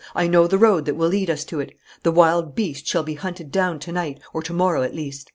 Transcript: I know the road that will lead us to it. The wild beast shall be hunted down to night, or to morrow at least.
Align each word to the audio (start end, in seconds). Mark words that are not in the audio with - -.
I 0.15 0.25
know 0.27 0.47
the 0.47 0.57
road 0.57 0.85
that 0.85 0.95
will 0.95 1.09
lead 1.09 1.29
us 1.29 1.43
to 1.45 1.59
it. 1.59 1.77
The 2.01 2.11
wild 2.11 2.55
beast 2.55 2.87
shall 2.87 3.03
be 3.03 3.13
hunted 3.13 3.51
down 3.51 3.77
to 3.81 3.91
night, 3.91 4.19
or 4.33 4.41
to 4.41 4.51
morrow 4.53 4.81
at 4.81 4.95
least. 4.95 5.29